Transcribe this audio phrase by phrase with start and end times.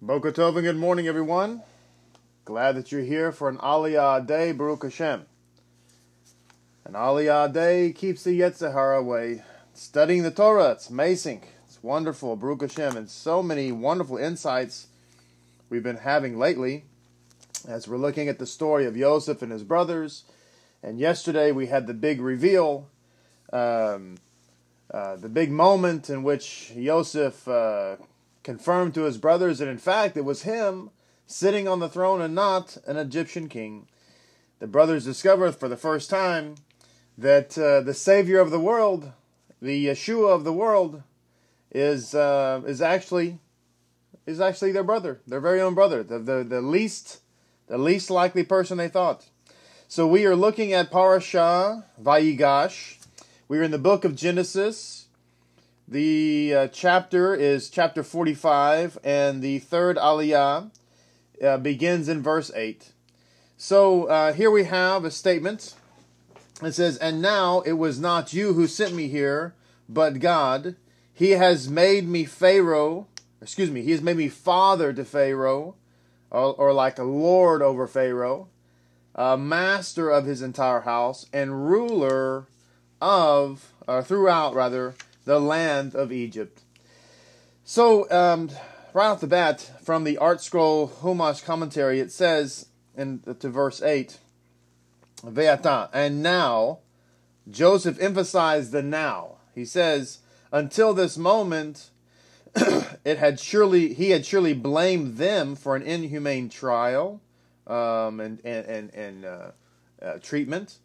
[0.00, 1.60] Boker Tov and good morning, everyone.
[2.44, 5.26] Glad that you're here for an Aliyah day, Baruch Hashem.
[6.84, 9.42] An Aliyah day keeps the Yetzer Hara away.
[9.74, 11.42] Studying the Torah, it's amazing.
[11.66, 14.86] It's wonderful, Baruch Hashem, and so many wonderful insights
[15.68, 16.84] we've been having lately
[17.66, 20.22] as we're looking at the story of Yosef and his brothers.
[20.80, 22.86] And yesterday we had the big reveal,
[23.52, 24.18] um,
[24.94, 27.96] uh, the big moment in which Yosef uh,
[28.48, 30.88] confirmed to his brothers that in fact it was him
[31.26, 33.86] sitting on the throne and not an Egyptian king.
[34.58, 36.54] The brothers discovered for the first time
[37.18, 39.12] that uh, the Savior of the world,
[39.60, 41.02] the Yeshua of the world,
[41.72, 43.38] is uh, is actually
[44.24, 47.20] is actually their brother, their very own brother, the, the the least
[47.66, 49.26] the least likely person they thought.
[49.88, 52.96] So we are looking at Parashah Vayigash.
[53.46, 55.07] We're in the book of Genesis.
[55.90, 60.70] The uh, chapter is chapter 45, and the third aliyah
[61.42, 62.92] uh, begins in verse 8.
[63.56, 65.76] So uh, here we have a statement.
[66.62, 69.54] It says, And now it was not you who sent me here,
[69.88, 70.76] but God.
[71.14, 73.06] He has made me Pharaoh,
[73.40, 75.74] excuse me, He has made me father to Pharaoh,
[76.30, 78.48] or, or like a lord over Pharaoh,
[79.16, 82.46] master of his entire house, and ruler
[83.00, 84.94] of, or throughout rather,
[85.28, 86.62] the land of Egypt.
[87.62, 88.48] So, um,
[88.94, 92.64] right off the bat, from the Art Scroll Humash commentary, it says
[92.96, 94.20] in to verse eight,
[95.18, 96.78] Ve'ata, and now,
[97.50, 99.36] Joseph emphasized the now.
[99.54, 101.90] He says, until this moment,
[103.04, 107.20] it had surely he had surely blamed them for an inhumane trial
[107.66, 109.50] um, and and and, and uh,
[110.00, 110.78] uh, treatment,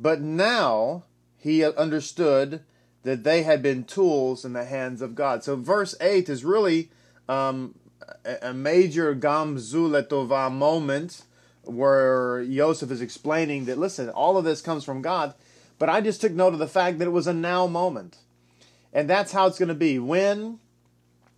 [0.00, 1.04] but now
[1.36, 2.62] he understood
[3.04, 5.44] that they had been tools in the hands of God.
[5.44, 6.90] So verse 8 is really
[7.28, 7.74] um,
[8.42, 11.22] a major Gamzu Letova moment
[11.62, 15.34] where Yosef is explaining that, listen, all of this comes from God,
[15.78, 18.18] but I just took note of the fact that it was a now moment.
[18.92, 19.98] And that's how it's going to be.
[19.98, 20.60] When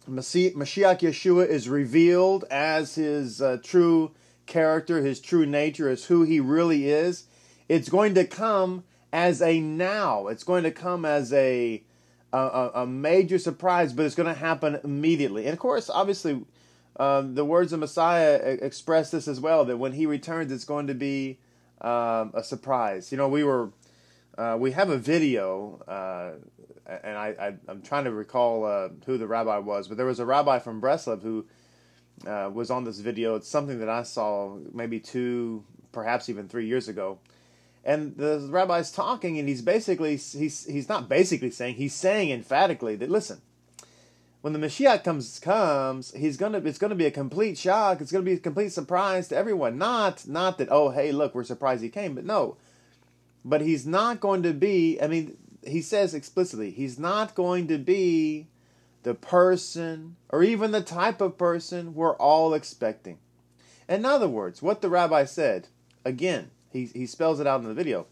[0.08, 4.12] Mashiach Yeshua is revealed as his uh, true
[4.46, 7.24] character, his true nature, as who he really is,
[7.68, 10.28] it's going to come as a now.
[10.28, 11.82] It's going to come as a
[12.32, 15.44] a, a major surprise, but it's going to happen immediately.
[15.44, 16.44] And of course, obviously,
[16.98, 19.64] um, the words of Messiah express this as well.
[19.64, 21.38] That when he returns, it's going to be
[21.80, 23.10] um, a surprise.
[23.12, 23.70] You know, we were
[24.36, 26.32] uh, we have a video, uh,
[27.02, 30.20] and I, I am trying to recall uh, who the rabbi was, but there was
[30.20, 31.46] a rabbi from Breslev who
[32.26, 33.36] uh, was on this video.
[33.36, 37.18] It's something that I saw maybe two, perhaps even three years ago
[37.86, 42.96] and the rabbi's talking, and he's basically he's he's not basically saying he's saying emphatically
[42.96, 43.40] that listen,
[44.40, 48.00] when the Mashiach comes comes, he's gonna it's gonna be a complete shock.
[48.00, 49.78] It's gonna be a complete surprise to everyone.
[49.78, 52.56] Not not that oh hey look we're surprised he came, but no,
[53.44, 55.00] but he's not going to be.
[55.00, 58.48] I mean, he says explicitly he's not going to be
[59.04, 63.18] the person or even the type of person we're all expecting.
[63.88, 65.68] In other words, what the rabbi said
[66.04, 68.06] again he, he spells it out in the video,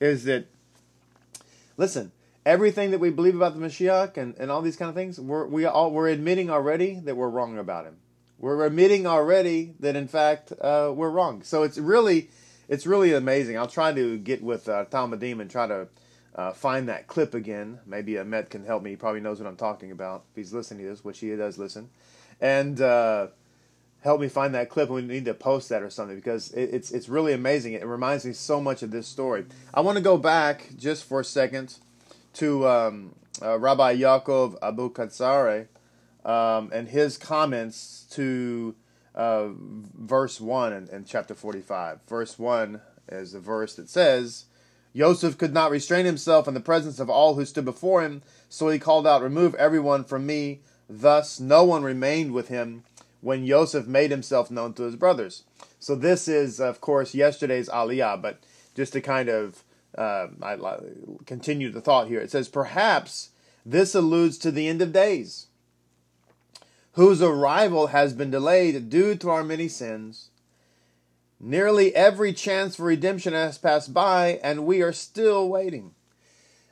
[0.00, 0.46] is that,
[1.76, 2.12] listen,
[2.46, 5.46] everything that we believe about the Mashiach and, and all these kind of things, we're,
[5.46, 7.96] we all, we're admitting already that we're wrong about him.
[8.38, 11.42] We're admitting already that, in fact, uh, we're wrong.
[11.42, 12.30] So it's really,
[12.68, 13.58] it's really amazing.
[13.58, 15.88] I'll try to get with uh, talmidim and try to
[16.36, 17.80] uh, find that clip again.
[17.84, 18.90] Maybe Ahmet can help me.
[18.90, 21.58] He probably knows what I'm talking about if he's listening to this, which he does
[21.58, 21.90] listen.
[22.40, 23.26] And uh,
[24.00, 24.88] help me find that clip.
[24.88, 27.74] We need to post that or something because it, it's it's really amazing.
[27.74, 29.46] It reminds me so much of this story.
[29.74, 31.76] I want to go back just for a second
[32.34, 35.66] to um, uh, Rabbi Yaakov Abuhatzeira
[36.24, 38.74] um, and his comments to
[39.14, 39.48] uh,
[39.98, 42.00] verse one in, in chapter forty-five.
[42.08, 44.44] Verse one is the verse that says.
[44.96, 48.68] Joseph could not restrain himself in the presence of all who stood before him, so
[48.68, 50.60] he called out, Remove everyone from me.
[50.88, 52.82] Thus no one remained with him
[53.20, 55.44] when Yosef made himself known to his brothers.
[55.80, 58.40] So this is, of course, yesterday's Aliyah, but
[58.74, 59.64] just to kind of
[59.96, 60.56] uh, I,
[61.26, 63.30] continue the thought here, it says, perhaps
[63.64, 65.46] this alludes to the end of days,
[66.92, 70.30] whose arrival has been delayed due to our many sins.
[71.40, 75.94] Nearly every chance for redemption has passed by, and we are still waiting.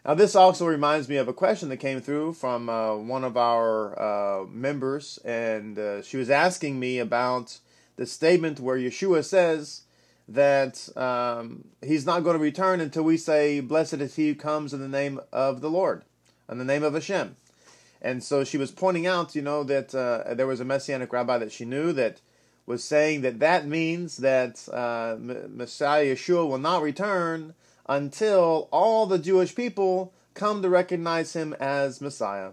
[0.06, 3.36] Now, this also reminds me of a question that came through from uh, one of
[3.36, 7.58] our uh, members, and uh, she was asking me about
[7.96, 9.82] the statement where Yeshua says
[10.28, 14.72] that um, he's not going to return until we say, Blessed is he who comes
[14.72, 16.04] in the name of the Lord,
[16.48, 17.34] in the name of Hashem.
[18.00, 21.38] And so she was pointing out, you know, that uh, there was a messianic rabbi
[21.38, 22.20] that she knew that
[22.64, 27.54] was saying that that means that uh, Messiah Yeshua will not return
[27.88, 32.50] until all the Jewish people come to recognize him as Messiah.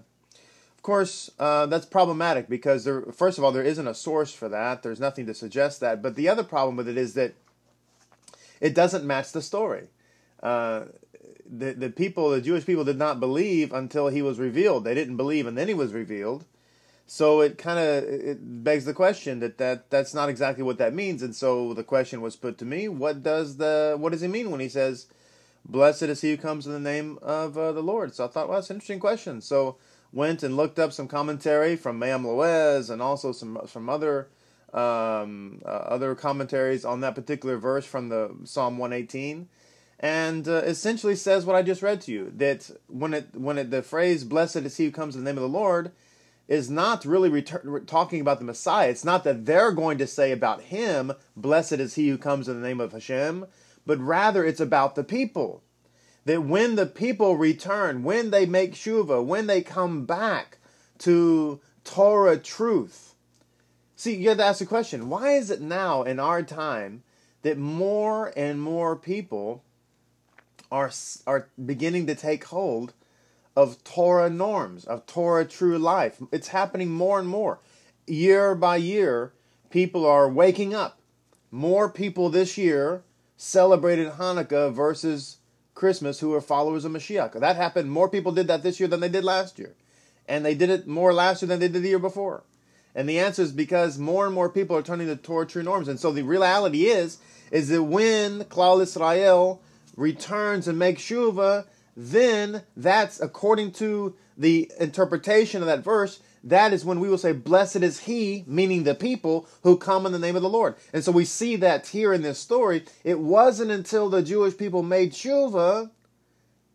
[0.77, 4.49] Of course, uh, that's problematic because there, first of all, there isn't a source for
[4.49, 4.83] that.
[4.83, 6.01] There's nothing to suggest that.
[6.01, 7.33] But the other problem with it is that
[8.59, 9.87] it doesn't match the story.
[10.41, 10.85] Uh,
[11.49, 14.83] the the people, the Jewish people, did not believe until he was revealed.
[14.83, 16.45] They didn't believe, and then he was revealed.
[17.05, 20.93] So it kind of it begs the question that, that that's not exactly what that
[20.93, 21.21] means.
[21.21, 24.51] And so the question was put to me: What does the what does he mean
[24.51, 25.07] when he says,
[25.65, 28.13] "Blessed is he who comes in the name of uh, the Lord"?
[28.15, 29.41] So I thought, well, that's an interesting question.
[29.41, 29.77] So
[30.11, 34.27] went and looked up some commentary from Me'am Loez and also some from other
[34.73, 39.47] um, uh, other commentaries on that particular verse from the Psalm 118,
[39.99, 43.69] and uh, essentially says what I just read to you that when it when it
[43.71, 45.91] the phrase "Blessed is he who comes in the name of the Lord"
[46.47, 48.89] is not really retur- talking about the Messiah.
[48.89, 52.59] It's not that they're going to say about him, "Blessed is he who comes in
[52.59, 53.45] the name of Hashem,"
[53.85, 55.63] but rather it's about the people
[56.25, 60.57] that when the people return, when they make shuva, when they come back
[60.99, 63.15] to Torah truth.
[63.95, 67.03] See, you have to ask the question why is it now in our time
[67.41, 69.63] that more and more people
[70.71, 70.91] are,
[71.27, 72.93] are beginning to take hold
[73.55, 76.21] of Torah norms, of Torah true life?
[76.31, 77.59] It's happening more and more.
[78.07, 79.33] Year by year,
[79.69, 80.99] people are waking up.
[81.51, 83.03] More people this year
[83.43, 85.37] celebrated Hanukkah versus
[85.75, 87.37] Christmas who are followers of Mashiach.
[87.37, 87.91] That happened.
[87.91, 89.75] More people did that this year than they did last year.
[90.29, 92.43] And they did it more last year than they did the year before.
[92.95, 95.89] And the answer is because more and more people are turning to Torah true norms.
[95.89, 97.17] And so the reality is,
[97.51, 99.61] is that when Klal Israel
[99.97, 101.65] returns and makes Shuvah,
[101.97, 107.31] then that's according to the interpretation of that verse, that is when we will say,
[107.31, 110.75] Blessed is he, meaning the people who come in the name of the Lord.
[110.91, 112.83] And so we see that here in this story.
[113.03, 115.89] It wasn't until the Jewish people made Shuvah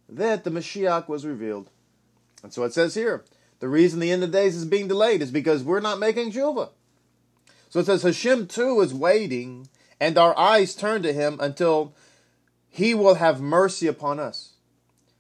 [0.09, 1.69] that the Mashiach was revealed.
[2.43, 3.25] And so it says here,
[3.61, 6.71] the reason the end of days is being delayed is because we're not making Shuvah.
[7.69, 9.69] So it says, Hashem too is waiting,
[10.01, 11.95] and our eyes turn to him until
[12.71, 14.53] he will have mercy upon us.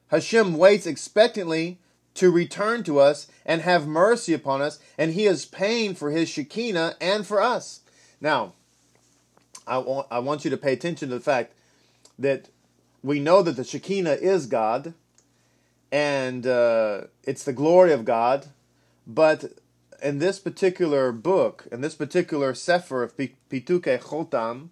[0.06, 1.78] Hashem waits expectantly
[2.18, 6.28] to return to us and have mercy upon us, and he is paying for his
[6.28, 7.80] Shekinah and for us.
[8.20, 8.54] Now,
[9.68, 11.52] I want, I want you to pay attention to the fact
[12.18, 12.48] that
[13.04, 14.94] we know that the Shekinah is God,
[15.92, 18.46] and uh, it's the glory of God,
[19.06, 19.52] but
[20.02, 24.70] in this particular book, in this particular Sefer of Pituke Chotam,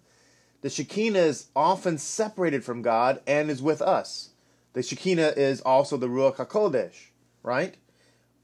[0.61, 4.31] the Shekinah is often separated from God and is with us.
[4.73, 7.07] The Shekinah is also the Ruach HaKodesh
[7.47, 7.77] right?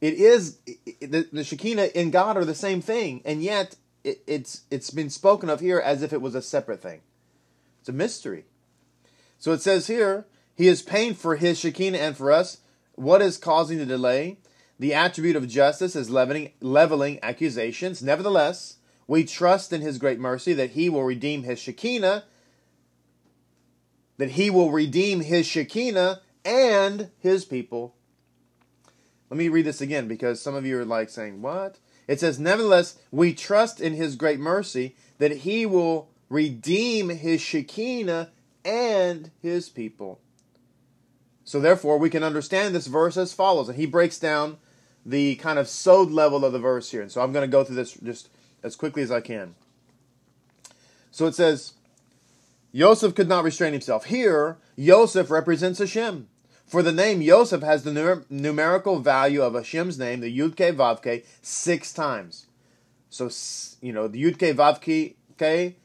[0.01, 0.57] It is
[0.99, 5.09] the, the Shekinah in God are the same thing, and yet it, it's it's been
[5.09, 7.01] spoken of here as if it was a separate thing.
[7.79, 8.45] It's a mystery.
[9.37, 12.59] So it says here, He is paying for His Shekinah and for us.
[12.95, 14.37] What is causing the delay?
[14.79, 18.01] The attribute of justice is leveling, leveling accusations.
[18.01, 18.77] Nevertheless,
[19.07, 22.23] we trust in His great mercy that He will redeem His Shekinah,
[24.17, 27.95] that He will redeem His Shekinah and His people
[29.33, 31.79] let me read this again because some of you are like saying, What?
[32.07, 38.29] It says, Nevertheless, we trust in his great mercy that he will redeem his Shekinah
[38.63, 40.19] and his people.
[41.43, 43.69] So, therefore, we can understand this verse as follows.
[43.69, 44.57] And he breaks down
[45.03, 47.01] the kind of sod level of the verse here.
[47.01, 48.29] And so I'm going to go through this just
[48.61, 49.55] as quickly as I can.
[51.09, 51.73] So it says,
[52.71, 54.05] Yosef could not restrain himself.
[54.05, 56.27] Here, Yosef represents Hashem.
[56.65, 60.75] For the name Yosef has the numer- numerical value of Hashem's name, the Yud Ke
[60.75, 62.47] Vav Ke, six times.
[63.09, 63.29] So,
[63.81, 65.75] you know, the Yud Ke Vav Ke,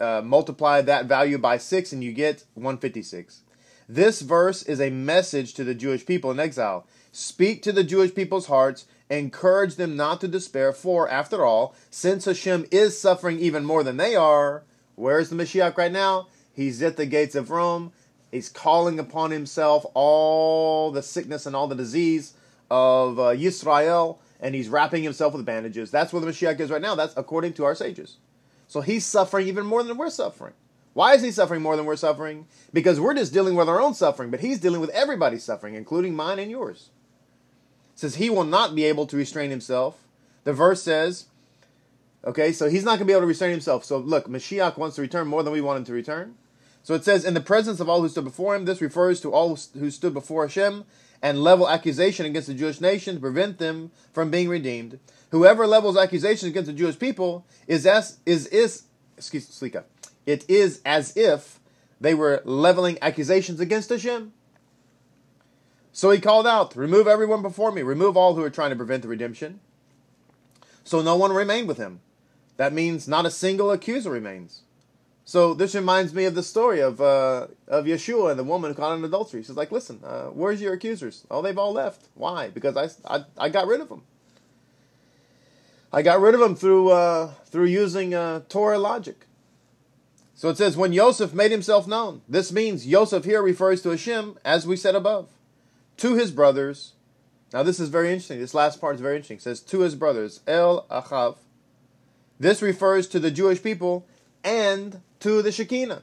[0.00, 3.42] uh, multiply that value by six and you get 156.
[3.88, 6.86] This verse is a message to the Jewish people in exile.
[7.10, 12.26] Speak to the Jewish people's hearts, encourage them not to despair, for, after all, since
[12.26, 14.62] Hashem is suffering even more than they are,
[14.94, 16.28] where's the Mashiach right now?
[16.52, 17.92] He's at the gates of Rome.
[18.30, 22.34] He's calling upon himself all the sickness and all the disease
[22.70, 25.90] of uh, Yisrael, and he's wrapping himself with bandages.
[25.90, 26.94] That's where the Mashiach is right now.
[26.94, 28.18] That's according to our sages.
[28.66, 30.52] So he's suffering even more than we're suffering.
[30.92, 32.46] Why is he suffering more than we're suffering?
[32.72, 36.14] Because we're just dealing with our own suffering, but he's dealing with everybody's suffering, including
[36.14, 36.90] mine and yours.
[37.94, 40.02] It says he will not be able to restrain himself.
[40.44, 41.26] The verse says,
[42.24, 43.84] okay, so he's not going to be able to restrain himself.
[43.84, 46.34] So look, Mashiach wants to return more than we want him to return.
[46.88, 49.30] So it says, in the presence of all who stood before him, this refers to
[49.30, 50.86] all who stood before Hashem
[51.20, 54.98] and level accusation against the Jewish nation to prevent them from being redeemed.
[55.30, 58.84] Whoever levels accusations against the Jewish people is as is is
[59.18, 59.70] excuse me,
[60.24, 61.60] it is as if
[62.00, 64.32] they were leveling accusations against Hashem.
[65.92, 69.02] So he called out, Remove everyone before me, remove all who are trying to prevent
[69.02, 69.60] the redemption.
[70.84, 72.00] So no one remained with him.
[72.56, 74.62] That means not a single accuser remains.
[75.28, 78.96] So this reminds me of the story of uh, of Yeshua and the woman caught
[78.96, 79.42] in adultery.
[79.42, 81.26] She's like, "Listen, uh, where's your accusers?
[81.30, 82.08] Oh, they've all left.
[82.14, 82.48] Why?
[82.48, 84.04] Because I, I, I got rid of them.
[85.92, 89.26] I got rid of them through uh, through using uh, Torah logic.
[90.34, 92.22] So it says, when Yosef made himself known.
[92.26, 95.28] This means Yosef here refers to Hashem, as we said above,
[95.98, 96.94] to his brothers.
[97.52, 98.40] Now this is very interesting.
[98.40, 99.36] This last part is very interesting.
[99.36, 101.36] It says, to his brothers, El Achav.
[102.40, 104.06] This refers to the Jewish people
[104.42, 106.02] and to the Shekinah.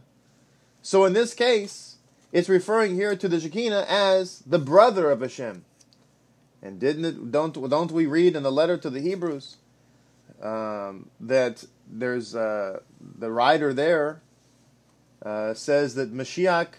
[0.81, 1.97] So in this case,
[2.31, 5.65] it's referring here to the Shekinah as the brother of Hashem.
[6.61, 9.57] And didn't it, don't don't we read in the letter to the Hebrews
[10.41, 14.21] um, that there's uh, the writer there
[15.23, 16.69] uh, says that Mashiach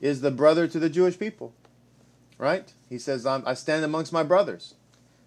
[0.00, 1.52] is the brother to the Jewish people,
[2.38, 2.72] right?
[2.88, 4.74] He says, "I stand amongst my brothers,"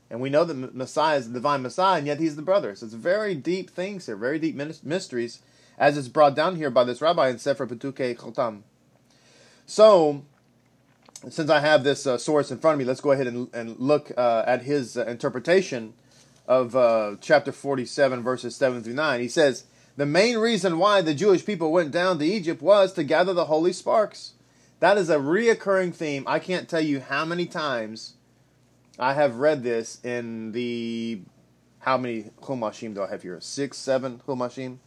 [0.09, 2.75] and we know that Messiah is the divine Messiah, and yet he's the brother.
[2.75, 5.39] So it's very deep things here, very deep mysteries,
[5.79, 8.62] as it's brought down here by this rabbi in Sefer Petukei Chotam.
[9.65, 10.25] So,
[11.29, 13.79] since I have this uh, source in front of me, let's go ahead and, and
[13.79, 15.93] look uh, at his uh, interpretation
[16.48, 19.21] of uh, chapter 47, verses 7 through 9.
[19.21, 23.03] He says, The main reason why the Jewish people went down to Egypt was to
[23.03, 24.33] gather the holy sparks.
[24.79, 26.24] That is a reoccurring theme.
[26.27, 28.15] I can't tell you how many times
[28.98, 31.21] I have read this in the.
[31.79, 33.39] How many Humashim do I have here?
[33.39, 34.79] Six, seven Humashim?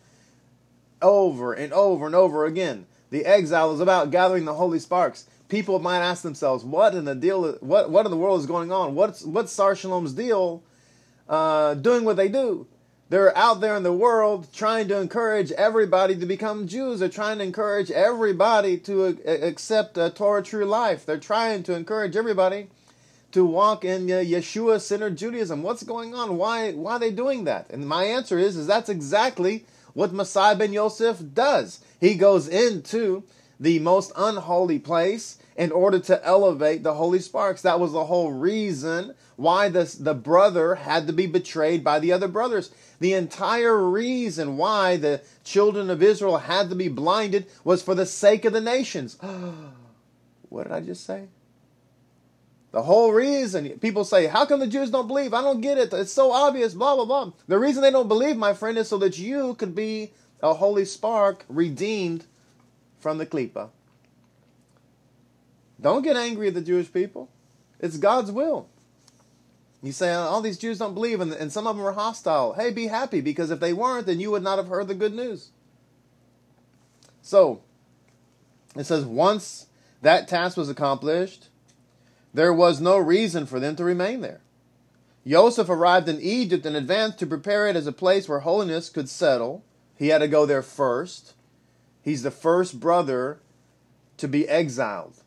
[1.02, 2.87] Over and over and over again.
[3.11, 5.26] The exile is about gathering the holy sparks.
[5.49, 7.52] People might ask themselves, "What in the deal?
[7.61, 8.94] What what in the world is going on?
[8.94, 10.62] What's what's Sar Shalom's deal
[11.28, 12.66] uh, doing what they do.
[13.09, 17.00] They're out there in the world trying to encourage everybody to become Jews.
[17.00, 21.04] They're trying to encourage everybody to uh, accept a Torah true life.
[21.04, 22.68] They're trying to encourage everybody
[23.32, 25.62] to walk in uh, Yeshua centered Judaism.
[25.62, 26.37] What's going on?
[26.38, 27.68] Why why are they doing that?
[27.71, 31.80] And my answer is is that's exactly what Messiah ben Yosef does.
[32.00, 33.25] He goes into
[33.61, 37.62] the most unholy place in order to elevate the holy sparks.
[37.62, 42.12] That was the whole reason why this, the brother had to be betrayed by the
[42.12, 42.70] other brothers.
[43.00, 48.06] The entire reason why the children of Israel had to be blinded was for the
[48.06, 49.16] sake of the nations.
[50.49, 51.28] what did I just say?
[52.73, 55.35] The whole reason people say, How come the Jews don't believe?
[55.35, 55.93] I don't get it.
[55.93, 57.33] It's so obvious, blah, blah, blah.
[57.47, 60.12] The reason they don't believe, my friend, is so that you could be
[60.43, 62.25] a holy spark redeemed
[62.99, 63.69] from the klipa.
[65.81, 67.29] Don't get angry at the Jewish people.
[67.79, 68.69] It's God's will.
[69.83, 72.52] You say, oh, all these Jews don't believe, and, and some of them are hostile.
[72.55, 75.12] Hey, be happy, because if they weren't, then you would not have heard the good
[75.12, 75.50] news.
[77.21, 77.62] So,
[78.76, 79.67] it says, once
[80.00, 81.49] that task was accomplished,
[82.34, 84.40] there was no reason for them to remain there.
[85.26, 89.08] Joseph arrived in Egypt in advance to prepare it as a place where holiness could
[89.08, 89.64] settle.
[89.96, 91.34] He had to go there first.
[92.02, 93.40] He's the first brother
[94.16, 95.22] to be exiled.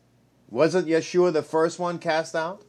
[0.50, 2.62] Wasn't Yeshua the first one cast out?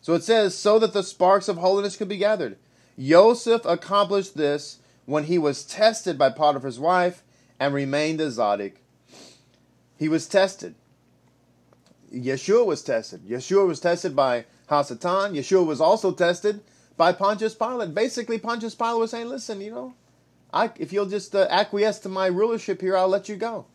[0.00, 2.56] So it says, so that the sparks of holiness could be gathered.
[2.98, 7.22] Joseph accomplished this when he was tested by Potiphar's wife
[7.58, 8.74] and remained a Tzaddik.
[9.98, 10.74] He was tested.
[12.12, 13.22] Yeshua was tested.
[13.26, 15.32] Yeshua was tested by Hasatan.
[15.32, 16.60] Yeshua was also tested
[16.96, 17.94] by Pontius Pilate.
[17.94, 19.94] Basically, Pontius Pilate was saying, listen, you know,
[20.52, 23.66] I, if you'll just uh, acquiesce to my rulership here, I'll let you go.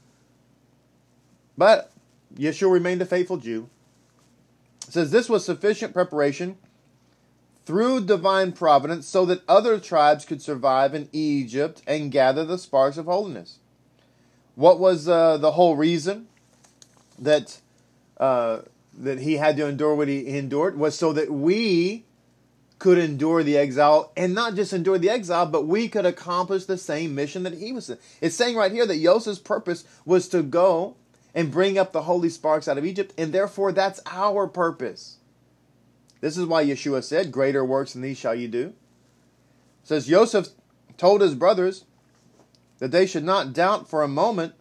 [1.57, 1.91] But
[2.35, 3.69] Yeshua remained a faithful Jew.
[4.87, 6.57] It says this was sufficient preparation
[7.65, 12.97] through divine providence so that other tribes could survive in Egypt and gather the sparks
[12.97, 13.59] of holiness.
[14.53, 16.27] What was uh, the whole reason
[17.17, 17.61] that
[18.17, 18.59] uh,
[18.97, 22.05] that he had to endure what he endured was so that we
[22.79, 26.77] could endure the exile and not just endure the exile, but we could accomplish the
[26.77, 27.89] same mission that he was.
[27.89, 27.97] In.
[28.21, 30.95] It's saying right here that Joseph's purpose was to go
[31.33, 35.17] and bring up the holy sparks out of Egypt, and therefore that's our purpose.
[36.21, 38.67] This is why Yeshua said, Greater works than these shall you do.
[38.67, 40.49] It says Joseph
[40.97, 41.85] told his brothers
[42.79, 44.53] that they should not doubt for a moment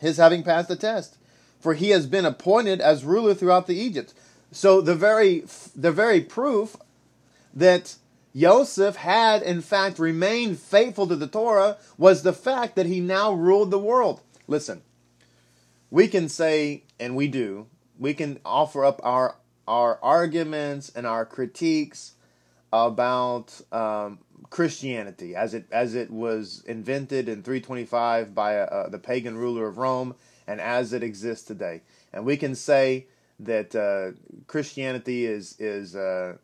[0.00, 1.16] his having passed the test,
[1.64, 4.12] for he has been appointed as ruler throughout the Egypt.
[4.52, 6.76] So the very the very proof
[7.54, 7.96] that
[8.36, 13.32] Joseph had in fact remained faithful to the Torah was the fact that he now
[13.32, 14.20] ruled the world.
[14.46, 14.82] Listen,
[15.90, 17.66] we can say, and we do,
[17.98, 22.12] we can offer up our our arguments and our critiques
[22.74, 24.18] about um,
[24.50, 29.78] Christianity as it as it was invented in 325 by uh, the pagan ruler of
[29.78, 30.14] Rome
[30.46, 31.82] and as it exists today.
[32.12, 33.06] And we can say
[33.40, 36.36] that uh, Christianity is is uh,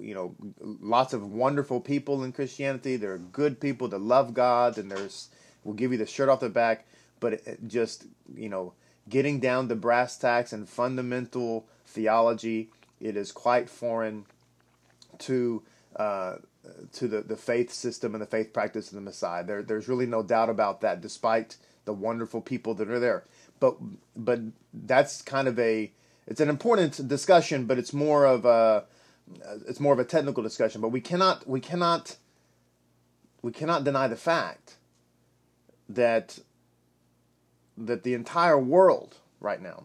[0.00, 2.96] you know lots of wonderful people in Christianity.
[2.96, 5.28] There are good people that love God, and there's
[5.64, 6.86] will give you the shirt off the back.
[7.18, 8.74] But just you know
[9.08, 12.70] getting down to brass tacks and fundamental theology,
[13.00, 14.26] it is quite foreign
[15.18, 15.62] to
[15.96, 16.36] uh,
[16.92, 19.44] to the, the faith system and the faith practice of the Messiah.
[19.44, 23.24] There, there's really no doubt about that, despite the wonderful people that are there.
[23.58, 23.76] But
[24.16, 24.40] but
[24.72, 25.92] that's kind of a
[26.26, 28.84] it's an important discussion, but it's more of a
[29.66, 30.80] it's more of a technical discussion.
[30.80, 32.16] But we cannot we cannot
[33.42, 34.76] we cannot deny the fact
[35.88, 36.38] that
[37.76, 39.84] that the entire world right now,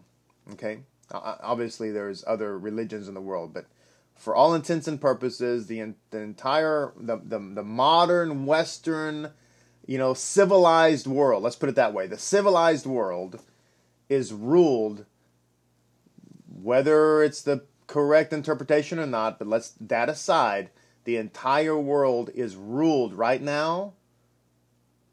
[0.52, 0.80] okay,
[1.10, 3.66] obviously there's other religions in the world, but
[4.16, 9.30] for all intents and purposes, the the entire the, the the modern Western,
[9.86, 11.42] you know, civilized world.
[11.42, 12.06] Let's put it that way.
[12.06, 13.40] The civilized world
[14.08, 15.04] is ruled,
[16.60, 19.38] whether it's the correct interpretation or not.
[19.38, 20.70] But let's that aside.
[21.04, 23.92] The entire world is ruled right now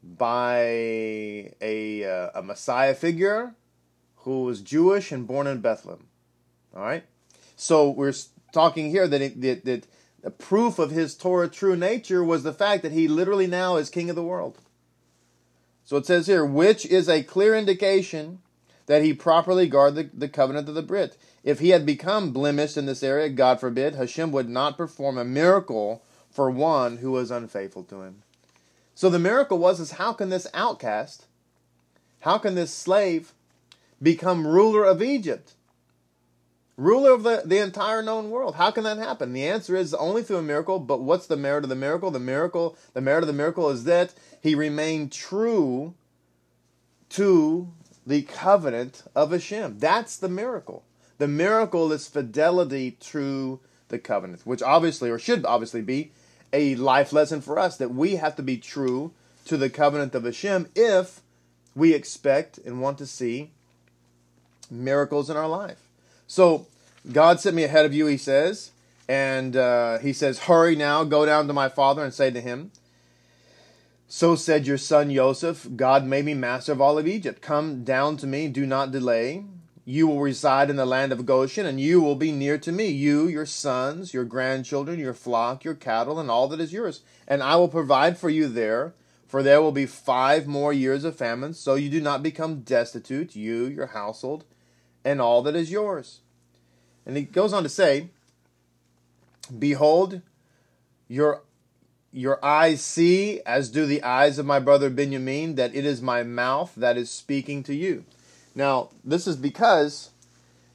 [0.02, 0.64] by
[1.60, 3.54] a uh, a Messiah figure
[4.16, 6.06] who was Jewish and born in Bethlehem.
[6.74, 7.04] All right,
[7.54, 8.12] so we're
[8.54, 9.86] talking here that, it, that, that
[10.22, 13.90] the proof of his Torah true nature was the fact that he literally now is
[13.90, 14.58] king of the world.
[15.84, 18.38] So it says here, which is a clear indication
[18.86, 21.18] that he properly guarded the, the covenant of the Brit.
[21.42, 25.24] If he had become blemished in this area, God forbid, Hashem would not perform a
[25.24, 28.22] miracle for one who was unfaithful to him.
[28.94, 31.26] So the miracle was is how can this outcast,
[32.20, 33.32] how can this slave
[34.02, 35.52] become ruler of Egypt?
[36.76, 38.56] Ruler of the, the entire known world.
[38.56, 39.32] How can that happen?
[39.32, 42.10] The answer is only through a miracle, but what's the merit of the miracle?
[42.10, 45.94] The miracle, the merit of the miracle is that he remained true
[47.10, 47.72] to
[48.06, 49.78] the covenant of Hashem.
[49.78, 50.84] That's the miracle.
[51.18, 56.10] The miracle is fidelity to the covenant, which obviously, or should obviously be,
[56.52, 59.12] a life lesson for us that we have to be true
[59.44, 61.20] to the covenant of Hashem if
[61.74, 63.50] we expect and want to see
[64.70, 65.83] miracles in our life.
[66.26, 66.66] So
[67.10, 68.72] God sent me ahead of you, he says,
[69.08, 72.70] and uh, he says, Hurry now, go down to my father and say to him,
[74.08, 77.42] So said your son Joseph, God made me master of all of Egypt.
[77.42, 79.44] Come down to me, do not delay.
[79.86, 82.86] You will reside in the land of Goshen, and you will be near to me,
[82.86, 87.02] you, your sons, your grandchildren, your flock, your cattle, and all that is yours.
[87.28, 88.94] And I will provide for you there,
[89.28, 93.36] for there will be five more years of famine, so you do not become destitute,
[93.36, 94.44] you, your household,
[95.04, 96.20] and all that is yours.
[97.06, 98.08] And he goes on to say,
[99.56, 100.22] Behold,
[101.08, 101.42] your
[102.12, 106.22] your eyes see, as do the eyes of my brother Benjamin, that it is my
[106.22, 108.04] mouth that is speaking to you.
[108.54, 110.10] Now, this is because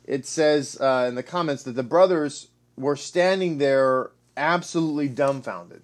[0.03, 5.81] it says uh, in the comments that the brothers were standing there absolutely dumbfounded.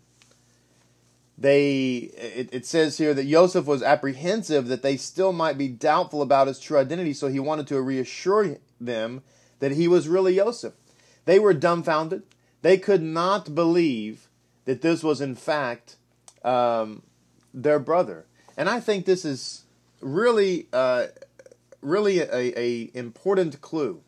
[1.37, 6.21] They, it, it says here that Joseph was apprehensive that they still might be doubtful
[6.21, 9.21] about his true identity, so he wanted to reassure them
[9.59, 10.73] that he was really Joseph.
[11.25, 12.23] They were dumbfounded.
[12.61, 14.29] They could not believe
[14.63, 15.97] that this was, in fact,
[16.43, 17.03] um,
[17.53, 18.25] their brother.
[18.55, 19.63] And I think this is
[19.99, 21.07] really, uh,
[21.81, 24.01] really a, a important clue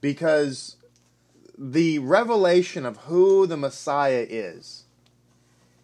[0.00, 0.76] because
[1.56, 4.84] the revelation of who the Messiah is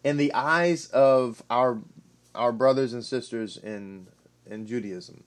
[0.04, 1.80] in the eyes of our
[2.34, 4.06] our brothers and sisters in
[4.46, 5.24] in Judaism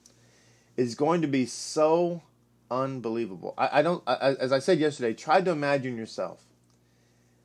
[0.78, 2.22] is going to be so
[2.70, 3.54] unbelievable.
[3.58, 6.44] I, I don't, I, as I said yesterday, try to imagine yourself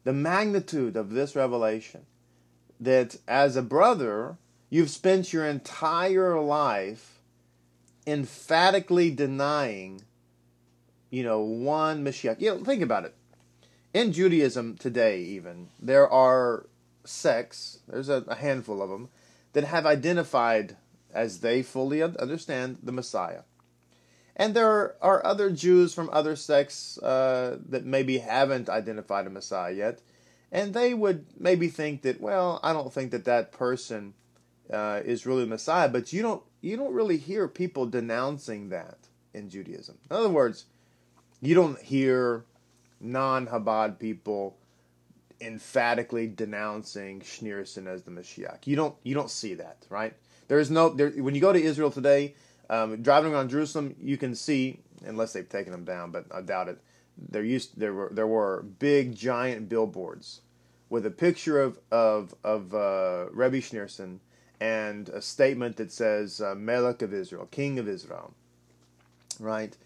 [0.05, 2.03] the magnitude of this revelation
[2.79, 4.37] that as a brother,
[4.69, 7.21] you've spent your entire life
[8.07, 10.03] emphatically denying,
[11.09, 12.41] you know, one Mashiach.
[12.41, 13.15] You know, think about it.
[13.95, 16.67] In Judaism today, even, there are
[17.05, 19.09] sects, there's a, a handful of them,
[19.53, 20.77] that have identified
[21.13, 23.43] as they fully understand the Messiah.
[24.35, 29.73] And there are other Jews from other sects uh, that maybe haven't identified a Messiah
[29.73, 30.01] yet.
[30.51, 34.15] And they would maybe think that, well, I don't think that that person
[34.73, 38.99] uh, is really Messiah, but you don't you don't really hear people denouncing that
[39.35, 39.99] in Judaism.
[40.11, 40.67] In other words,
[41.41, 42.45] you don't hear
[43.01, 44.57] non-Chabad people
[45.43, 48.67] emphatically denouncing Schneerson as the Mashiach.
[48.67, 50.15] You don't you don't see that, right?
[50.49, 52.35] There is no there when you go to Israel today,
[52.71, 56.69] um, driving around Jerusalem, you can see, unless they've taken them down, but I doubt
[56.69, 56.79] it.
[57.19, 60.41] there used there were there were big giant billboards
[60.89, 64.21] with a picture of of of uh, Rebbe Schneerson
[64.61, 68.33] and a statement that says uh, Melech of Israel, King of Israel,
[69.41, 69.77] right?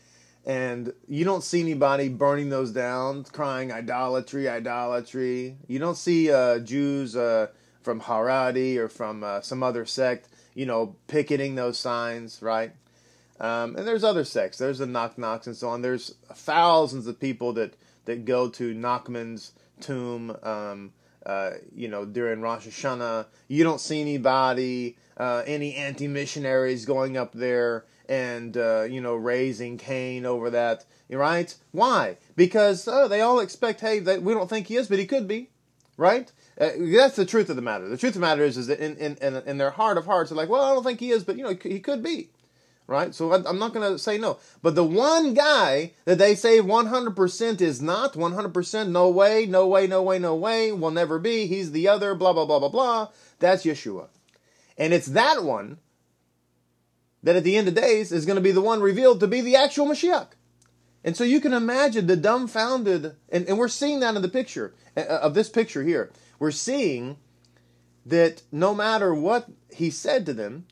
[0.46, 5.56] And you don't see anybody burning those down, crying idolatry, idolatry.
[5.66, 7.48] You don't see uh, Jews uh,
[7.82, 12.70] from Haredi or from uh, some other sect, you know, picketing those signs, right?
[13.40, 14.58] Um, and there's other sects.
[14.58, 15.82] There's the Na Nachs and so on.
[15.82, 20.92] There's thousands of people that, that go to Nachman's tomb, um,
[21.26, 23.26] uh, you know, during Rosh Hashanah.
[23.48, 29.14] You don't see anybody, uh, any anti missionaries going up there and, uh, you know,
[29.14, 31.54] raising Cain over that, right?
[31.72, 32.16] Why?
[32.34, 35.50] Because oh, they all expect, hey, we don't think he is, but he could be,
[35.96, 36.30] right?
[36.60, 37.88] Uh, that's the truth of the matter.
[37.88, 40.30] The truth of the matter is, is that in, in, in their heart of hearts,
[40.30, 42.30] they're like, well, I don't think he is, but, you know, he could be
[42.86, 43.14] right?
[43.14, 44.38] So I'm not going to say no.
[44.62, 49.86] But the one guy that they say 100% is not, 100% no way, no way,
[49.86, 53.08] no way, no way, will never be, he's the other, blah, blah, blah, blah, blah,
[53.38, 54.08] that's Yeshua.
[54.78, 55.78] And it's that one
[57.26, 59.40] that at the end of days is going to be the one revealed to be
[59.40, 60.28] the actual Mashiach.
[61.02, 64.74] And so you can imagine the dumbfounded, and, and we're seeing that in the picture,
[64.96, 66.12] uh, of this picture here.
[66.38, 67.16] We're seeing
[68.04, 70.66] that no matter what he said to them,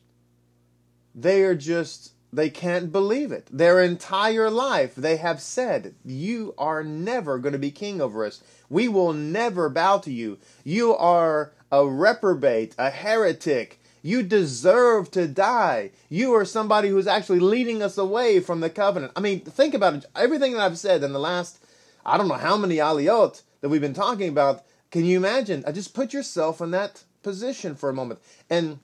[1.13, 3.47] they are just they can't believe it.
[3.51, 8.41] Their entire life they have said, "You are never going to be king over us.
[8.69, 10.37] We will never bow to you.
[10.63, 13.81] You are a reprobate, a heretic.
[14.05, 15.89] You deserve to die.
[16.09, 19.95] You are somebody who's actually leading us away from the covenant." I mean, think about
[19.95, 20.05] it.
[20.15, 21.57] Everything that I've said in the last
[22.05, 24.63] I don't know how many aliyot that we've been talking about.
[24.91, 25.63] Can you imagine?
[25.65, 28.19] I just put yourself in that position for a moment.
[28.47, 28.79] And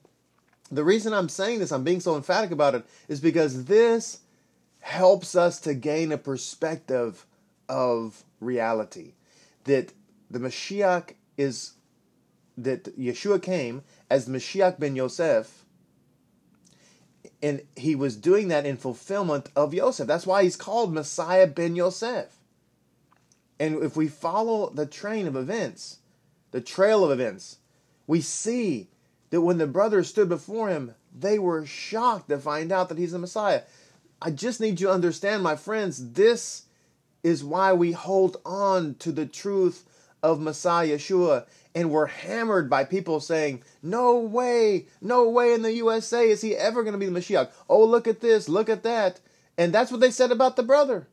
[0.71, 4.21] the reason I'm saying this, I'm being so emphatic about it, is because this
[4.79, 7.27] helps us to gain a perspective
[7.69, 9.13] of reality.
[9.65, 9.93] That
[10.31, 11.73] the Mashiach is,
[12.57, 15.63] that Yeshua came as Mashiach ben Yosef,
[17.41, 20.05] and he was doing that in fulfillment of Yosef.
[20.05, 22.35] That's why he's called Messiah ben Yosef.
[23.57, 25.99] And if we follow the train of events,
[26.51, 27.59] the trail of events,
[28.05, 28.89] we see
[29.29, 33.13] that when the brothers stood before him, they were shocked to find out that he's
[33.13, 33.61] the Messiah.
[34.21, 36.63] I just need you to understand, my friends, this
[37.23, 39.85] is why we hold on to the truth
[40.21, 41.45] of Messiah Yeshua.
[41.73, 46.55] And we're hammered by people saying, No way, no way in the USA is he
[46.55, 47.49] ever going to be the Mashiach.
[47.69, 49.21] Oh, look at this, look at that.
[49.57, 51.07] And that's what they said about the brother.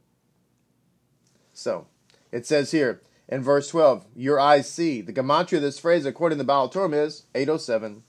[1.52, 1.86] So,
[2.32, 5.00] it says here in verse 12, Your eyes see.
[5.00, 8.02] The gematria of this phrase, according to the Baal Turim, is 807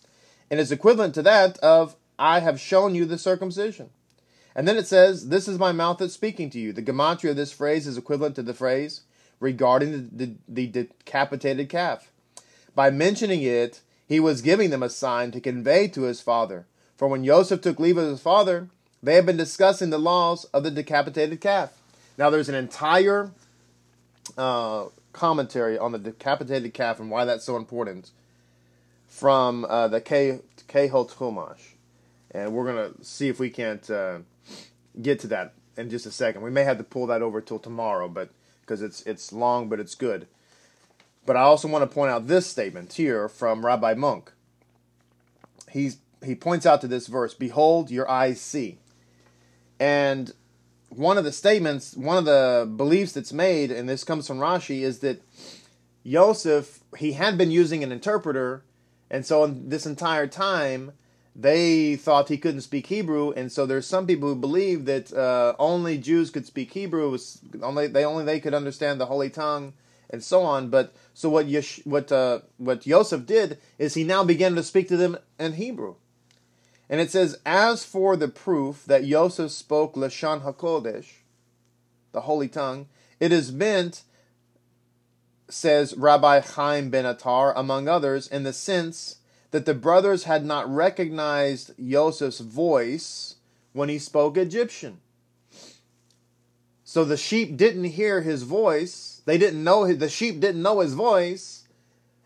[0.49, 3.91] and is equivalent to that of I have shown you the circumcision.
[4.55, 6.73] And then it says, This is my mouth that's speaking to you.
[6.73, 9.01] The gematria of this phrase is equivalent to the phrase
[9.39, 12.11] regarding the, the, the decapitated calf.
[12.79, 16.65] By mentioning it, he was giving them a sign to convey to his father.
[16.95, 18.69] For when Joseph took leave of his father,
[19.03, 21.73] they had been discussing the laws of the decapitated calf.
[22.17, 23.31] Now, there's an entire
[24.37, 28.11] uh, commentary on the decapitated calf and why that's so important
[29.09, 31.73] from uh, the Kehot Chumash,
[32.31, 34.19] and we're gonna see if we can't uh,
[35.01, 36.43] get to that in just a second.
[36.43, 38.29] We may have to pull that over till tomorrow, but
[38.61, 40.27] because it's it's long, but it's good.
[41.25, 44.31] But I also want to point out this statement here from Rabbi Munk.
[45.69, 48.79] He's he points out to this verse, "Behold, your eyes see,"
[49.79, 50.33] and
[50.89, 54.81] one of the statements, one of the beliefs that's made, and this comes from Rashi,
[54.81, 55.21] is that
[56.03, 58.63] Yosef he had been using an interpreter
[59.11, 60.91] and so this entire time,
[61.35, 65.55] they thought he couldn't speak Hebrew, and so there's some people who believe that uh,
[65.57, 67.17] only Jews could speak Hebrew.
[67.61, 69.73] Only they only they could understand the holy tongue
[70.09, 70.69] and so on.
[70.69, 74.87] But so what Yesh, what uh, what Yosef did is he now began to speak
[74.87, 75.95] to them in Hebrew,
[76.89, 81.07] and it says, as for the proof that Yosef spoke lashon hakodesh,
[82.13, 82.87] the holy tongue,
[83.19, 84.03] it is meant
[85.49, 89.17] says Rabbi Chaim ben Attar, among others, in the sense
[89.51, 93.35] that the brothers had not recognized Joseph's voice
[93.73, 95.01] when he spoke Egyptian.
[96.85, 99.08] So the sheep didn't hear his voice.
[99.29, 101.67] They didn't know the sheep didn't know his voice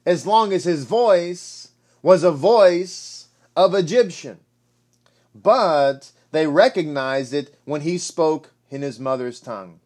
[0.05, 4.39] as long as his voice was a voice of Egyptian.
[5.35, 9.81] But they recognized it when he spoke in his mother's tongue.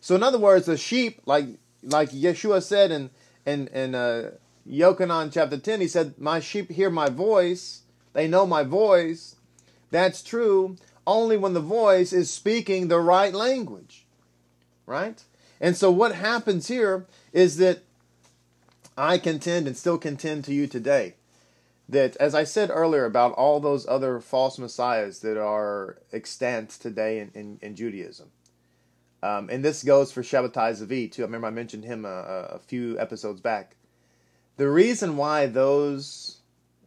[0.00, 1.44] So in other words, the sheep, like
[1.82, 3.10] like Yeshua said in
[3.44, 4.30] in in uh,
[4.66, 7.82] Yochanan chapter ten, he said, "My sheep hear my voice;
[8.14, 9.36] they know my voice."
[9.90, 14.06] That's true only when the voice is speaking the right language,
[14.86, 15.22] right?
[15.60, 17.80] And so what happens here is that
[18.96, 21.14] I contend and still contend to you today
[21.88, 27.18] that, as I said earlier about all those other false messiahs that are extant today
[27.18, 28.30] in, in, in Judaism,
[29.22, 31.22] um, and this goes for Shabbatai Zvi too.
[31.22, 32.08] I remember I mentioned him a,
[32.52, 33.76] a few episodes back.
[34.56, 36.38] The reason why those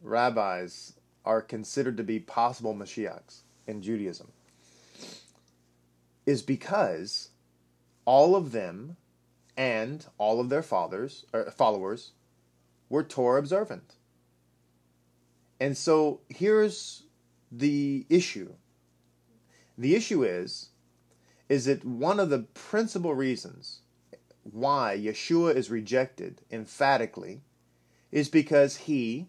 [0.01, 0.93] rabbis
[1.25, 4.31] are considered to be possible Mashiachs in Judaism
[6.25, 7.29] is because
[8.05, 8.97] all of them
[9.55, 12.11] and all of their fathers or followers
[12.89, 13.95] were Torah observant.
[15.59, 17.03] And so here's
[17.51, 18.53] the issue.
[19.77, 20.69] The issue is
[21.49, 23.81] is that one of the principal reasons
[24.43, 27.41] why Yeshua is rejected emphatically
[28.11, 29.27] is because he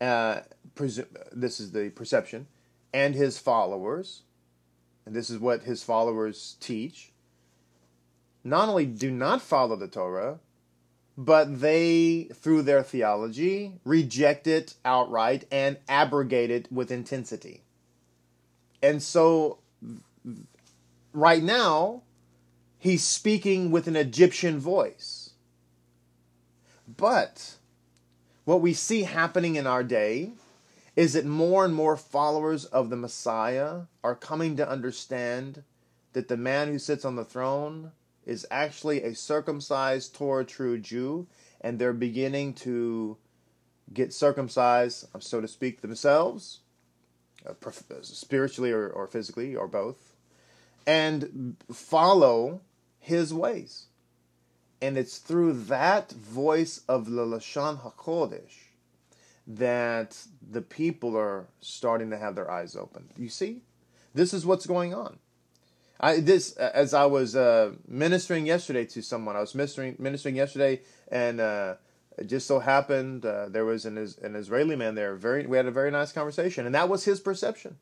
[0.00, 0.40] uh,
[0.74, 2.46] presu- this is the perception
[2.92, 4.22] and his followers
[5.04, 7.12] and this is what his followers teach
[8.44, 10.38] not only do not follow the Torah,
[11.16, 17.62] but they, through their theology, reject it outright and abrogate it with intensity.
[18.80, 19.58] And so,
[21.12, 22.02] right now,
[22.78, 25.30] he's speaking with an Egyptian voice.
[26.96, 27.56] But
[28.44, 30.32] what we see happening in our day
[30.94, 35.64] is that more and more followers of the Messiah are coming to understand
[36.12, 37.92] that the man who sits on the throne
[38.28, 41.26] is actually a circumcised Torah true Jew,
[41.62, 43.16] and they're beginning to
[43.92, 46.60] get circumcised, so to speak, themselves,
[47.46, 47.54] uh,
[48.02, 50.14] spiritually or, or physically, or both,
[50.86, 52.60] and follow
[53.00, 53.86] his ways.
[54.80, 58.68] And it's through that voice of the Lashon HaKodesh
[59.46, 63.08] that the people are starting to have their eyes open.
[63.16, 63.62] You see?
[64.14, 65.18] This is what's going on.
[66.00, 69.36] I this as I was uh, ministering yesterday to someone.
[69.36, 70.80] I was ministering ministering yesterday,
[71.10, 71.74] and uh,
[72.16, 75.16] it just so happened uh, there was an an Israeli man there.
[75.16, 77.78] Very, we had a very nice conversation, and that was his perception.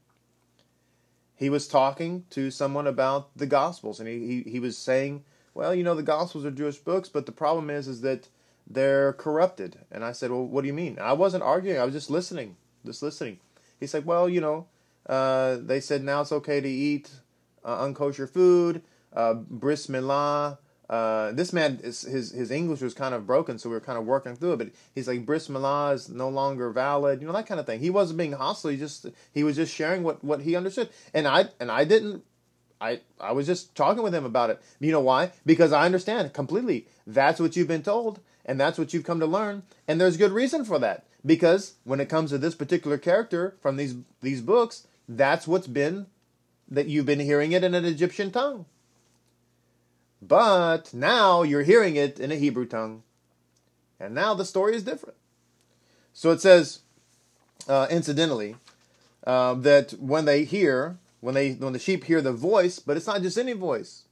[1.35, 5.75] He was talking to someone about the Gospels, and he, he, he was saying, "Well,
[5.75, 8.29] you know, the Gospels are Jewish books, but the problem is, is that
[8.67, 11.93] they're corrupted." And I said, "Well, what do you mean?" I wasn't arguing; I was
[11.93, 13.41] just listening, just listening.
[13.79, 14.69] He said, "Well, you know,
[15.05, 17.11] uh, they said now it's okay to eat."
[17.67, 20.59] Uh, unkosher food, uh, bris milah.
[20.89, 23.99] Uh, this man, is, his his English was kind of broken, so we were kind
[23.99, 24.57] of working through it.
[24.59, 27.81] But he's like, bris milah is no longer valid, you know that kind of thing.
[27.81, 28.71] He wasn't being hostile.
[28.71, 32.23] He just he was just sharing what, what he understood, and I and I didn't.
[32.81, 34.63] I I was just talking with him about it.
[34.79, 35.33] You know why?
[35.45, 36.87] Because I understand completely.
[37.05, 40.33] That's what you've been told, and that's what you've come to learn, and there's good
[40.33, 41.05] reason for that.
[41.25, 46.07] Because when it comes to this particular character from these these books, that's what's been
[46.69, 48.67] that you've been hearing it in an Egyptian tongue.
[50.21, 53.03] But now you're hearing it in a Hebrew tongue.
[54.01, 55.17] And now the story is different.
[56.13, 56.81] So it says,
[57.69, 58.57] uh, incidentally,
[59.27, 63.07] uh, that when they hear, when they when the sheep hear the voice, but it's
[63.07, 64.05] not just any voice.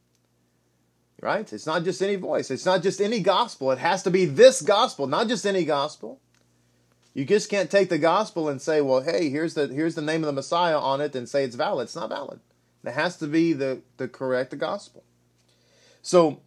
[1.21, 1.51] Right?
[1.53, 2.51] It's not just any voice.
[2.51, 3.71] It's not just any gospel.
[3.73, 6.21] It has to be this gospel, not just any gospel.
[7.15, 10.23] You just can't take the gospel and say, well, hey, here's the here's the name
[10.23, 11.85] of the Messiah on it and say it's valid.
[11.85, 12.41] It's not valid.
[12.85, 15.05] It has to be the, the correct gospel.
[16.03, 16.41] So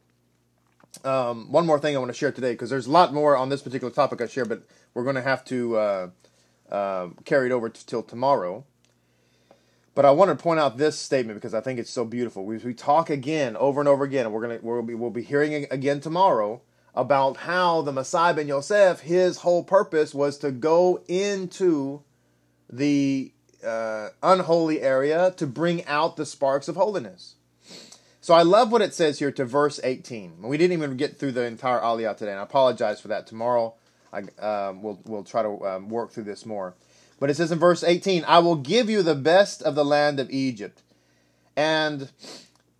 [1.03, 3.49] um, one more thing I want to share today, because there's a lot more on
[3.49, 6.09] this particular topic I share, but we're going to have to uh,
[6.69, 8.65] uh, carry it over t- till tomorrow.
[9.95, 12.45] But I want to point out this statement because I think it's so beautiful.
[12.45, 15.23] We, we talk again over and over again, and we're gonna we'll be we'll be
[15.23, 16.61] hearing again tomorrow
[16.97, 22.01] about how the Messiah ben Yosef, his whole purpose was to go into
[22.67, 23.31] the
[23.63, 27.35] uh, unholy area to bring out the sparks of holiness.
[28.19, 30.41] So I love what it says here to verse 18.
[30.41, 33.27] We didn't even get through the entire Aliyah today, and I apologize for that.
[33.27, 33.75] Tomorrow
[34.11, 36.73] I, um, we'll, we'll try to um, work through this more.
[37.19, 40.19] But it says in verse 18, I will give you the best of the land
[40.19, 40.81] of Egypt.
[41.55, 42.09] And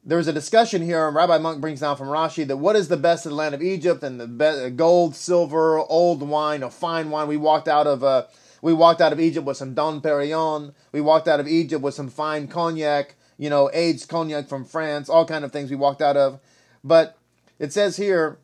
[0.08, 2.96] there's a discussion here, and Rabbi Munk brings down from Rashi that what is the
[2.96, 7.10] best of the land of Egypt and the be- gold, silver, old wine, a fine
[7.10, 7.28] wine.
[7.28, 8.24] We walked out of uh,
[8.62, 10.74] we walked out of Egypt with some Dom Perignon.
[10.94, 15.10] We walked out of Egypt with some fine cognac, you know, aged cognac from France,
[15.10, 16.40] all kind of things we walked out of.
[16.86, 17.18] But
[17.60, 18.38] it says here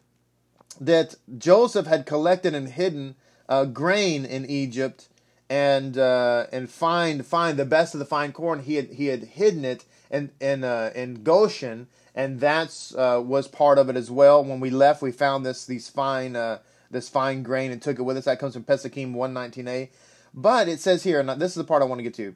[0.82, 3.15] that Joseph had collected and hidden
[3.47, 5.08] uh, grain in Egypt
[5.49, 8.63] and uh, and find find the best of the fine corn.
[8.63, 13.49] He had he had hidden it in in uh, in Goshen, and that's uh, was
[13.49, 14.45] part of it as well.
[14.45, 18.04] When we left, we found this these fine uh, this fine grain and took it
[18.04, 18.26] with us.
[18.26, 19.89] That comes from Pesachim one nineteen a.
[20.34, 22.36] But it says here, and this is the part I want to get to.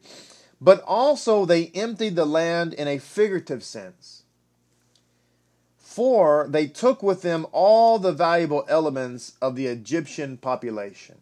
[0.60, 4.24] But also they emptied the land in a figurative sense.
[5.78, 11.22] For they took with them all the valuable elements of the Egyptian population.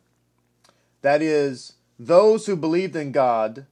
[1.01, 3.67] That is, those who believed in God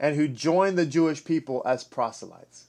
[0.00, 2.66] and who joined the Jewish people as proselytes.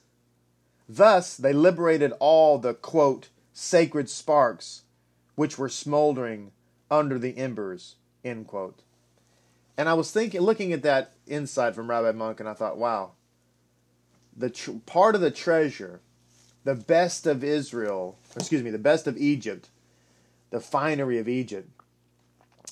[0.88, 4.82] Thus, they liberated all the, quote, sacred sparks
[5.36, 6.52] which were smoldering
[6.90, 8.82] under the embers, end quote.
[9.76, 13.12] And I was thinking, looking at that insight from Rabbi Munk, and I thought, wow,
[14.36, 16.00] the tr- part of the treasure,
[16.64, 19.70] the best of Israel, excuse me, the best of Egypt,
[20.50, 21.70] the finery of Egypt,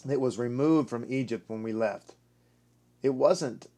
[0.05, 2.15] that was removed from Egypt when we left.
[3.03, 3.69] It wasn't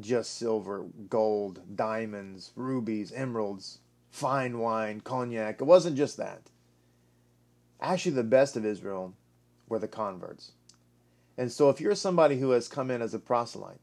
[0.00, 3.78] just silver, gold, diamonds, rubies, emeralds,
[4.10, 5.60] fine wine, cognac.
[5.60, 6.42] It wasn't just that.
[7.80, 9.14] Actually, the best of Israel
[9.68, 10.52] were the converts.
[11.36, 13.80] And so, if you're somebody who has come in as a proselyte,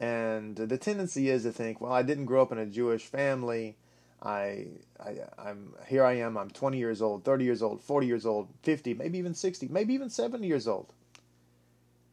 [0.00, 3.76] and the tendency is to think, well, I didn't grow up in a Jewish family.
[4.20, 4.66] I,
[4.98, 6.04] I, I'm here.
[6.04, 6.36] I am.
[6.36, 9.94] I'm 20 years old, 30 years old, 40 years old, 50, maybe even 60, maybe
[9.94, 10.92] even 70 years old.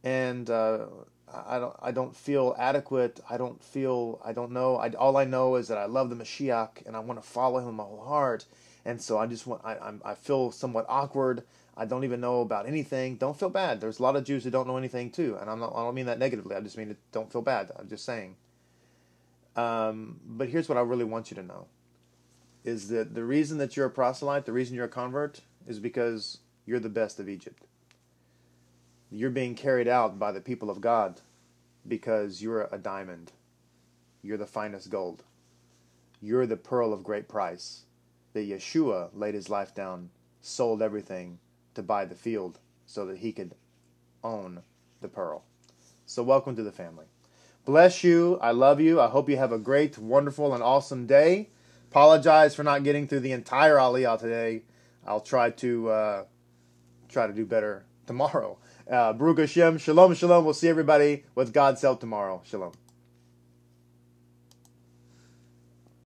[0.04, 0.86] And uh,
[1.32, 1.76] I don't.
[1.80, 3.20] I don't feel adequate.
[3.28, 4.20] I don't feel.
[4.24, 4.76] I don't know.
[4.76, 7.58] I, all I know is that I love the Mashiach and I want to follow
[7.58, 8.46] him with my whole heart.
[8.84, 9.62] And so I just want.
[9.64, 10.02] I, I'm.
[10.04, 11.44] I feel somewhat awkward.
[11.76, 13.16] I don't even know about anything.
[13.16, 13.80] Don't feel bad.
[13.80, 15.72] There's a lot of Jews who don't know anything too, and I'm not.
[15.74, 16.56] I don't mean that negatively.
[16.56, 17.70] I just mean it, don't feel bad.
[17.78, 18.36] I'm just saying.
[19.56, 21.66] Um, but here's what I really want you to know:
[22.64, 26.38] is that the reason that you're a proselyte, the reason you're a convert, is because
[26.66, 27.64] you're the best of Egypt.
[29.12, 31.20] You're being carried out by the people of God
[31.86, 33.32] because you're a diamond.
[34.22, 35.24] You're the finest gold.
[36.20, 37.86] You're the pearl of great price.
[38.34, 41.40] That Yeshua laid his life down, sold everything
[41.74, 43.56] to buy the field so that he could
[44.22, 44.62] own
[45.00, 45.42] the pearl.
[46.06, 47.06] So, welcome to the family.
[47.64, 48.38] Bless you.
[48.40, 49.00] I love you.
[49.00, 51.48] I hope you have a great, wonderful, and awesome day.
[51.90, 54.62] Apologize for not getting through the entire Aliyah today.
[55.04, 56.24] I'll try to uh,
[57.08, 58.58] try to do better tomorrow.
[58.90, 59.78] Uh, Baruch Hashem.
[59.78, 60.44] Shalom, shalom.
[60.44, 62.42] We'll see everybody with God's help tomorrow.
[62.44, 62.72] Shalom.